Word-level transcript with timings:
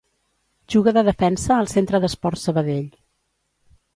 Juga 0.75 0.93
de 0.97 1.03
defensa 1.09 1.51
al 1.57 1.69
Centre 1.75 2.01
d'Esports 2.05 2.47
Sabadell. 2.49 2.91